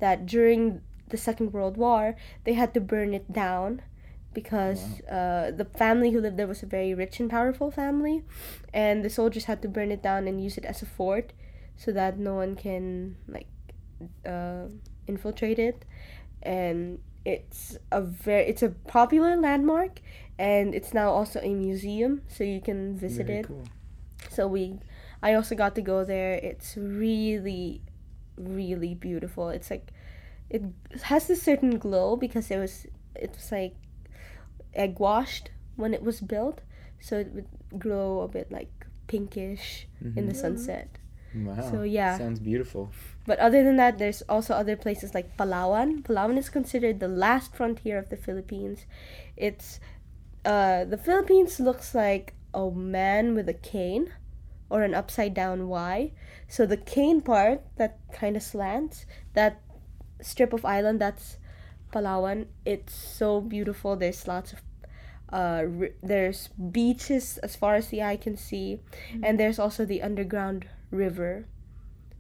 [0.01, 3.83] that during the Second World War they had to burn it down
[4.35, 8.25] because uh, the family who lived there was a very rich and powerful family,
[8.73, 11.33] and the soldiers had to burn it down and use it as a fort
[11.77, 13.47] so that no one can like
[14.27, 14.65] uh,
[15.07, 15.85] infiltrate it.
[16.43, 20.01] And it's a very it's a popular landmark,
[20.39, 23.47] and it's now also a museum, so you can visit Very it.
[23.47, 23.65] cool.
[24.31, 24.79] So we,
[25.23, 26.35] I also got to go there.
[26.35, 27.83] It's really,
[28.37, 29.51] really beautiful.
[29.51, 29.93] It's like,
[30.51, 30.63] it
[31.03, 33.75] has a certain glow because it was, it was like,
[34.75, 36.61] egg washed when it was built,
[37.01, 37.47] so it would
[37.79, 39.87] glow a bit like pinkish
[40.17, 40.37] in the Mhm.
[40.37, 40.89] sunset.
[41.35, 41.71] Wow.
[41.71, 42.19] So, yeah.
[42.19, 42.91] Sounds beautiful.
[43.27, 46.03] But other than that, there's also other places like Palawan.
[46.03, 48.85] Palawan is considered the last frontier of the Philippines.
[49.37, 49.81] It's
[50.45, 54.13] uh, the Philippines looks like a man with a cane
[54.69, 56.13] or an upside down Y.
[56.49, 59.61] So the cane part that kind of slants, that
[60.21, 61.39] strip of island, that's
[61.93, 62.47] Palawan.
[62.65, 63.97] It's so beautiful.
[63.97, 64.63] There's lots of
[65.33, 68.81] uh, ri- there's beaches as far as the eye can see,
[69.23, 71.47] and there's also the underground river.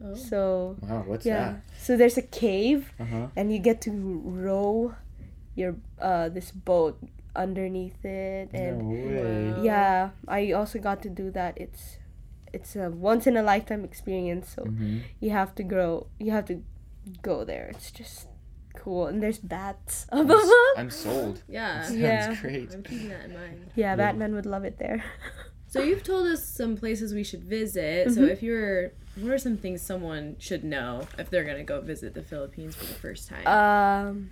[0.03, 0.15] Oh.
[0.17, 1.05] So Wow.
[1.07, 1.61] What's yeah.
[1.79, 2.91] So there's a cave?
[2.99, 3.27] Uh huh.
[3.37, 3.93] and you get to
[4.25, 4.95] row
[5.55, 6.99] your uh this boat
[7.37, 9.55] underneath it and No way.
[9.57, 11.55] Yeah, I also got to do that.
[11.57, 11.99] It's
[12.53, 14.51] it's a once in a lifetime experience.
[14.57, 16.09] So hmm you have to grow.
[16.19, 16.63] You have to
[17.23, 17.69] go there.
[17.71, 18.29] It's just
[18.77, 21.43] cool, and there's bats I'm, s- I'm sold.
[21.49, 21.83] Yeah.
[21.83, 22.35] Sounds Yeah.
[22.41, 22.73] great.
[22.75, 23.71] I'm keeping that in mind.
[23.77, 25.05] yeah, Batman would love it there.
[25.73, 28.13] So you've told us some places we should visit.
[28.13, 32.13] So if you're, what are some things someone should know if they're gonna go visit
[32.13, 33.47] the Philippines for the first time?
[33.47, 34.31] Um,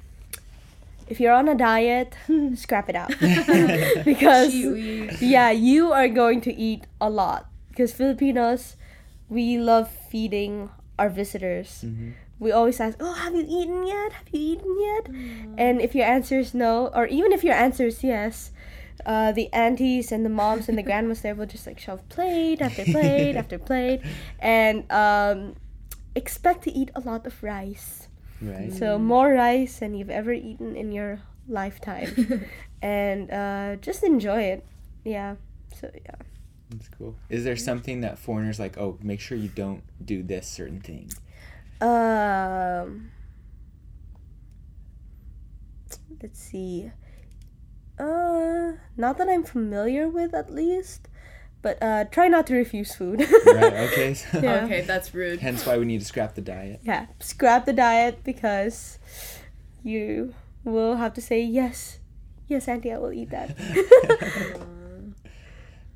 [1.09, 2.14] if you're on a diet,
[2.57, 3.09] scrap it out
[4.05, 8.76] because Cheat yeah, you are going to eat a lot because Filipinos,
[9.31, 11.85] we love feeding our visitors.
[11.87, 12.12] Mhm.
[12.38, 14.12] We always ask, "Oh, have you eaten yet?
[14.12, 15.05] Have you eaten yet?"
[15.57, 18.50] And if your answer is no, or even if your answer is yes,
[19.06, 22.60] uh, the aunties and the moms and the grandmas there will just like shove plate
[22.60, 24.00] after plate after plate,
[24.38, 25.56] and um,
[26.14, 28.08] expect to eat a lot of rice.
[28.40, 28.72] Right.
[28.72, 32.46] So more rice than you've ever eaten in your lifetime,
[32.82, 34.66] and uh, just enjoy it.
[35.04, 35.36] Yeah.
[35.78, 36.14] So yeah.
[36.70, 37.16] That's cool.
[37.28, 38.78] Is there something that foreigners like?
[38.78, 41.10] Oh, make sure you don't do this certain thing.
[41.80, 43.10] Um.
[46.22, 46.90] Let's see.
[48.00, 51.08] Uh, not that I'm familiar with, at least.
[51.62, 53.20] But uh, try not to refuse food.
[53.44, 53.72] Right.
[53.92, 54.14] Okay.
[54.14, 54.64] So Yeah.
[54.64, 55.40] Okay, that's rude.
[55.40, 56.80] Hence why we need to scrap the diet.
[56.82, 58.98] yeah, scrap the diet because
[59.84, 60.32] you
[60.64, 61.98] will have to say yes,
[62.48, 63.56] yes, auntie, I will eat that.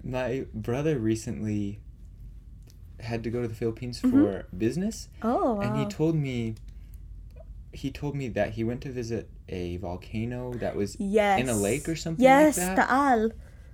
[0.03, 1.79] My brother recently
[3.01, 4.11] had to go to the Philippines Mhm.
[4.11, 6.57] for business, oh, and he told me
[7.75, 11.41] he told me that he went to visit a volcano that was yes.
[11.41, 12.89] in a lake or something Yes, like that.
[12.89, 13.31] Taal.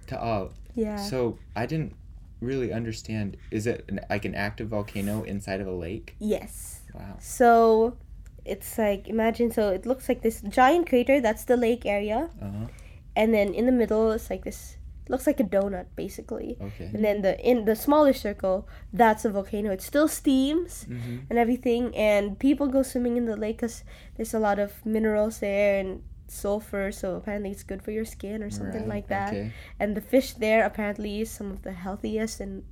[0.07, 0.53] Taal.
[0.75, 0.97] Yeah.
[0.97, 1.95] So I didn't
[2.41, 3.37] really understand.
[3.51, 6.17] Is it an, like an active volcano inside of a lake?
[6.19, 6.81] yes.
[6.95, 7.17] Wow.
[7.21, 7.97] So
[8.45, 12.51] it's like imagine so it looks like this giant crater that's the lake area Uh
[12.51, 12.67] huh.
[13.15, 14.77] and then in the middle it's like this
[15.11, 16.89] looks like a donut basically Okay.
[16.95, 21.17] and then the in the smaller circle that's a volcano it still steams Mm-hmm.
[21.29, 23.83] and everything and people go swimming in the lake because
[24.17, 28.41] there's a lot of minerals there and sulfur so apparently it's good for your skin
[28.43, 29.53] or something like that Okay.
[29.81, 32.63] and the fish there apparently is some of the healthiest and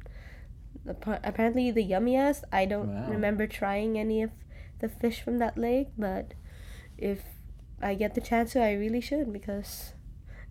[0.86, 3.10] apparently the yummiest i don't Wow.
[3.10, 4.30] remember trying any of
[4.78, 6.34] the fish from that lake but
[6.96, 7.20] if
[7.82, 9.92] i get the chance to i really should because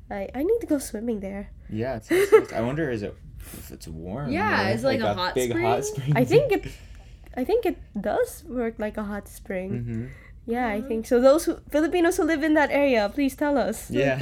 [0.09, 1.97] i, I need to go swimming there Yeah.
[1.97, 2.53] It sounds nice.
[2.53, 4.31] I wonder is it if it's warm?
[4.31, 6.11] Yeah, or is it like a hot big hot spring?
[6.11, 6.17] spring.
[6.17, 6.63] i think it
[7.41, 10.05] i think it does work like a hot spring Mm-hmm.
[10.47, 13.91] yeah i think so those who, filipinos who live in that area please tell us
[13.91, 14.15] Yeah.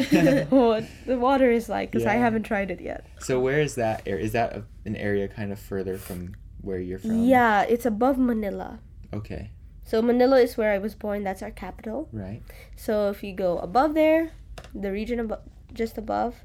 [0.50, 4.02] what the water is like because i haven't tried it yet So where is that?
[4.06, 4.24] Area?
[4.26, 7.24] Is that a, an area kind of further from where you're from?
[7.26, 8.80] yeah it's above manila
[9.14, 9.52] Okay.
[9.86, 12.42] so manila is where i was born that's our capital Right.
[12.76, 14.32] So if you go above there,
[14.74, 15.42] the region above,
[15.76, 16.44] just above,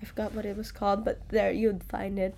[0.00, 2.34] I forgot what it was called, but there you'd find it.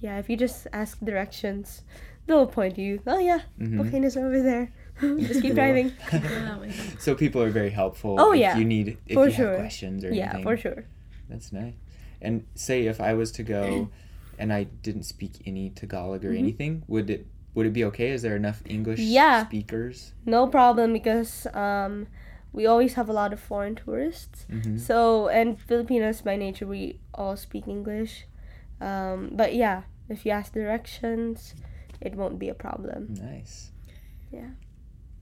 [0.00, 1.82] Yeah, if you just ask directions,
[2.26, 3.00] they'll point you.
[3.06, 3.76] Oh yeah, Mhm.
[3.76, 4.72] volcanoes over there.
[5.00, 5.92] just keep driving.
[6.10, 6.72] Go that way.
[6.98, 8.16] So people are very helpful.
[8.18, 8.56] Oh, if yeah.
[8.56, 9.46] You need if For you sure.
[9.48, 10.42] have questions or Yeah, anything.
[10.42, 10.84] for sure.
[11.28, 11.74] That's nice.
[12.20, 13.90] And say if I was to go,
[14.38, 16.38] and I didn't speak any Tagalog or Mhm.
[16.38, 18.10] anything, would it would it be okay?
[18.10, 19.46] Is there enough English Yeah.
[19.46, 20.12] speakers?
[20.26, 22.08] No problem because um,
[22.54, 24.46] we always have a lot of foreign tourists.
[24.50, 24.78] Mm-hmm.
[24.78, 28.26] So and Filipinos by nature we all speak English.
[28.80, 31.54] Um, but yeah, if you ask directions,
[32.00, 33.14] it won't be a problem.
[33.20, 33.72] Nice.
[34.30, 34.50] Yeah.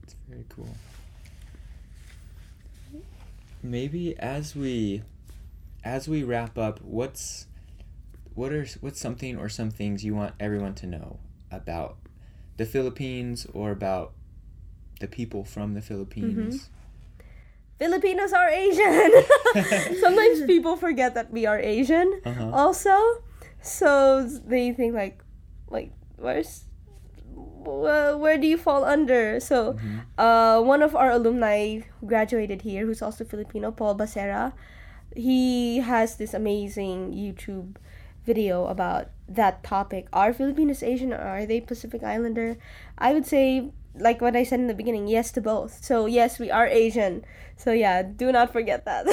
[0.03, 0.75] It's very cool.
[3.63, 5.01] Maybe as we
[5.83, 7.47] as we wrap up, what's
[8.35, 11.19] what are what's something or some things you want everyone to know
[11.51, 11.97] about
[12.57, 14.13] the Philippines or about
[14.99, 16.69] the people from the Philippines?
[17.83, 19.11] Filipinos are Asian.
[19.99, 22.47] Sometimes people forget that we are Asian Uh-huh.
[22.55, 22.95] also.
[23.59, 25.19] So they think like
[25.67, 26.63] like where's
[27.35, 29.39] wh- where do you fall under?
[29.43, 30.07] So Mhm.
[30.17, 34.53] uh, one of our alumni who graduated here, who's also Filipino, Paul Basera,
[35.15, 37.75] he has this amazing YouTube
[38.23, 40.07] video about that topic.
[40.15, 42.55] Are Filipinos Asian or are they Pacific Islander?
[42.97, 45.83] I would say, like what I said in the beginning, yes to both.
[45.83, 47.23] So, yes, we are Asian.
[47.57, 49.05] So, yeah, do not forget that.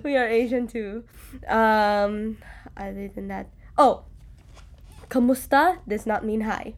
[0.04, 1.04] we are Asian too.
[1.46, 2.38] Um,
[2.76, 4.04] other than that, oh,
[5.08, 6.74] kamusta does not mean hi.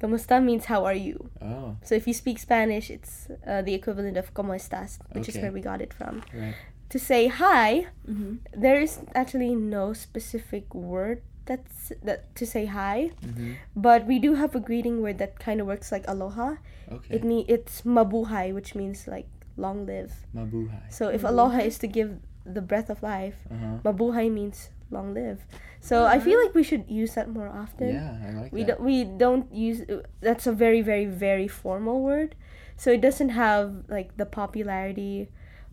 [0.00, 1.28] Kamusta means how are you.
[1.42, 5.36] Oh, So if you speak Spanish, it's uh, the equivalent of "cómo estás," which is
[5.36, 6.22] where we got it from.
[6.32, 6.54] right.
[6.90, 8.36] To say hi, Mm-hmm.
[8.56, 13.52] there is actually no specific word that's that to say hi, Mm-hmm.
[13.74, 16.60] but we do have a greeting word that kind of works like aloha.
[16.92, 17.16] Okay.
[17.16, 19.26] It mean it's mabuhay, which means like
[19.56, 20.12] long live.
[20.36, 20.92] Mabuhay.
[20.92, 23.80] So if aloha is to give the breath of life, Uh-huh.
[23.84, 25.40] mabuhay means long live.
[25.80, 27.94] So I feel like we should use that more often.
[27.96, 28.78] Yeah, I like We that.
[28.78, 29.82] don't we don't use
[30.20, 32.34] that's a very very very formal word.
[32.76, 35.28] So it doesn't have like the popularity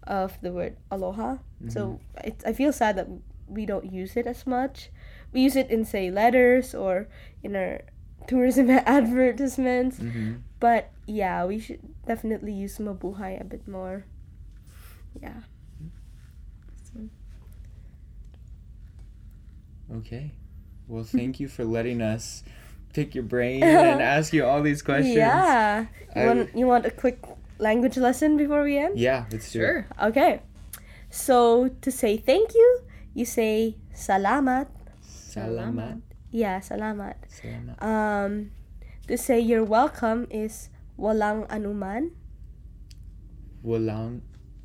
[0.05, 1.37] of the word aloha.
[1.67, 3.07] So it, I feel sad that
[3.47, 4.89] we don't use it as much.
[5.35, 7.11] We use it in say letters or
[7.43, 7.83] in our
[8.23, 9.99] tourism advertisements.
[9.99, 14.07] hmm But yeah, we should definitely use mabuhay a bit more.
[15.19, 15.43] Yeah.
[19.91, 20.31] Okay.
[20.87, 22.43] Well, thank you for letting us
[22.93, 25.15] pick your brain and ask you all these questions.
[25.19, 25.91] Yeah.
[26.15, 27.19] You I- want you want a quick
[27.59, 28.97] language lesson before we end?
[28.97, 29.61] Yeah, let's do it.
[29.61, 29.79] Sure.
[30.01, 30.41] Okay.
[31.11, 32.81] So to say thank you,
[33.13, 34.67] you say salamat.
[35.35, 35.99] Salamat.
[36.31, 37.19] Yeah, salamat.
[37.27, 37.75] Salamat.
[37.83, 38.51] Um,
[39.07, 42.15] to say you're welcome is walang anuman.
[43.63, 44.21] Walang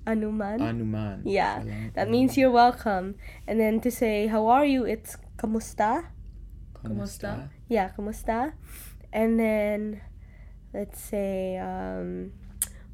[0.06, 0.58] Anuman.
[0.58, 1.20] anuman.
[1.24, 3.14] yeah, Walang that means you're welcome.
[3.46, 6.10] And then to say how are you, it's kamusta.
[6.74, 7.50] Kamusta.
[7.68, 8.54] Yeah, kamusta.
[9.12, 10.00] And then
[10.72, 12.32] let's say um,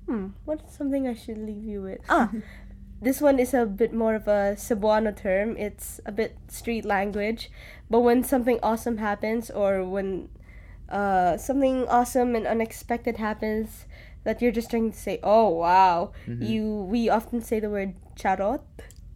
[0.06, 2.00] hmm, what's something I should leave you with?
[2.08, 2.30] Ah,
[3.00, 5.56] this one is a bit more of a Cebuano term.
[5.56, 7.50] It's a bit street language,
[7.90, 10.28] but when something awesome happens or when
[10.88, 13.86] uh, something awesome and unexpected happens
[14.24, 18.62] that you're just trying to say, "Oh wow," you we often say the word charot.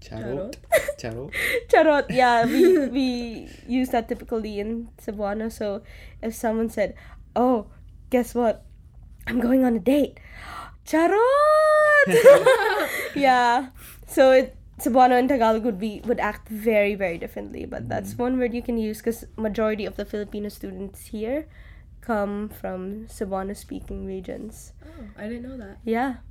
[0.01, 0.57] Charot.
[0.99, 1.33] Charot.
[1.69, 5.51] Charot, yeah, we we use that typically in Cebuano.
[5.51, 5.83] So
[6.23, 6.95] if someone said,
[7.35, 7.67] "Oh,
[8.11, 8.65] guess what?
[9.27, 10.21] I'm going on a date,"
[10.87, 11.80] Charot.
[13.15, 13.69] yeah.
[14.07, 18.39] So it Cebuano and Tagalog would be would act very very differently, but that's one
[18.39, 21.47] word you can use because majority of the Filipino students here
[22.01, 24.73] come from Cebuano speaking regions.
[24.85, 25.79] Oh, I didn't know that.
[25.85, 26.25] Yeah.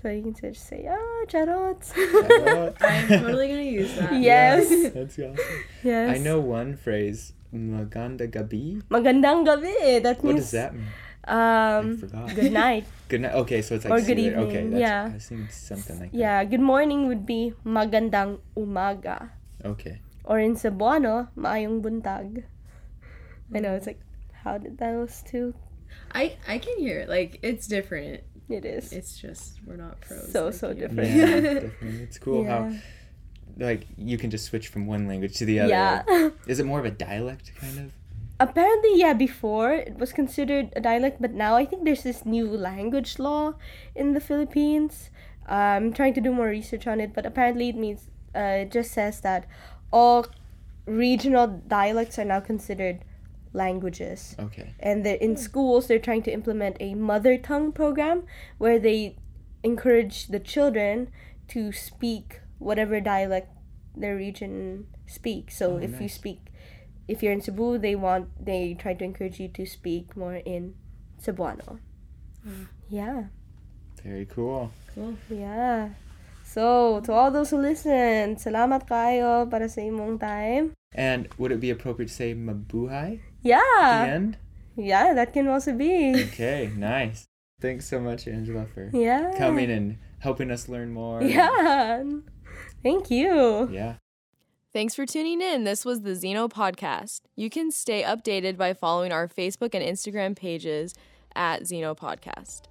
[0.00, 1.80] So you can just say, ah, charot.
[1.82, 2.76] Charot.
[2.80, 4.12] I'm totally gonna use that.
[4.14, 4.68] Yes.
[4.92, 5.36] That's awesome.
[5.82, 6.16] yes.
[6.16, 8.82] I know one phrase, maganda gabi.
[8.88, 10.00] Magandang gabi.
[10.02, 10.86] That What means does that mean?
[11.26, 11.96] I um
[12.34, 12.86] good night.
[13.08, 13.34] Good night.
[13.46, 14.38] Okay, so it's like Or good you later.
[14.50, 15.08] Okay, evening, that's, yeah.
[15.10, 16.18] I was thinking something like that.
[16.18, 19.30] Yeah, good morning would be magandang umaga.
[19.64, 20.00] Okay.
[20.24, 22.44] Or in Cebuano, maayong buntag.
[23.54, 24.00] I know it's like
[24.42, 25.54] how did those two?
[26.10, 27.08] I I can hear it.
[27.08, 28.22] Like it's different.
[28.48, 28.92] It is.
[28.92, 30.30] It's just we're not pros.
[30.30, 30.86] So, like so you.
[30.86, 31.10] different.
[31.10, 31.26] Yeah,
[31.70, 32.02] definitely.
[32.02, 32.70] It's cool how
[33.58, 35.70] like you can just switch from one language to the other.
[35.70, 36.30] yeah.
[36.46, 37.92] Is it more of a dialect kind of?
[38.38, 42.46] Apparently, yeah, before it was considered a dialect, but now I think there's this new
[42.46, 43.54] language law
[43.94, 45.10] in the Philippines.
[45.46, 48.92] I'm trying to do more research on it, but apparently it means uh, it just
[48.92, 49.46] says that
[49.90, 50.26] all
[50.84, 53.04] regional dialects are now considered
[53.52, 54.36] languages.
[54.38, 54.74] Okay.
[54.80, 58.24] And in schools, they're trying to implement a mother tongue program
[58.58, 59.16] where they
[59.62, 61.08] encourage the children
[61.48, 63.48] to speak whatever dialect
[63.96, 65.56] their region speaks.
[65.56, 66.40] So Oh, if you speak,
[67.08, 70.74] if you're in Cebu, they want they try to encourage you to speak more in
[71.22, 71.78] Cebuano.
[72.46, 72.66] Mm.
[72.88, 73.34] Yeah,
[74.02, 74.70] Very cool.
[74.94, 75.16] Cool.
[75.28, 75.90] yeah.
[76.46, 80.72] So to all those who listen, salamat kayo para sa imong time.
[80.94, 84.38] And would it be appropriate to say mabuhay at the Yeah, end?
[84.78, 86.14] yeah, that can also be.
[86.30, 87.26] Okay, nice.
[87.60, 91.20] Thanks so much, Angela, for Yeah, coming and helping us learn more.
[91.26, 92.04] Yeah.
[92.86, 93.66] Thank you.
[93.72, 93.98] Yeah.
[94.76, 95.64] Thanks for tuning in.
[95.64, 97.22] This was the Xeno Podcast.
[97.34, 100.94] You can stay updated by following our Facebook and Instagram pages
[101.34, 102.64] at Xeno Podcast.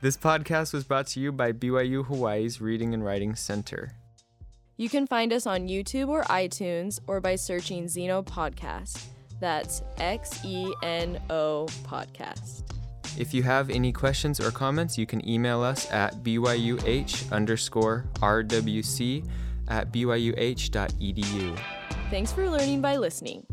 [0.00, 3.96] This podcast was brought to you by BYU Hawaii's Reading and Writing Center.
[4.76, 9.04] You can find us on YouTube or iTunes or by searching Xeno Podcast.
[9.40, 12.62] That's X E N O Podcast.
[13.18, 19.24] If you have any questions or comments, you can email us at byuh underscore rwc
[19.68, 21.58] at byuh.edu.
[22.10, 23.46] Thanks for learning by listening.